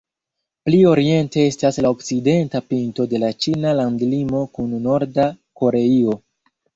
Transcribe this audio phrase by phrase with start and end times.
[0.67, 5.27] Pli oriente estas la okcidenta pinto de la ĉina landlimo kun Norda
[5.63, 6.17] Koreio.